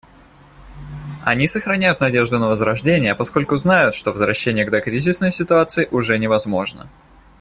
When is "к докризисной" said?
4.65-5.29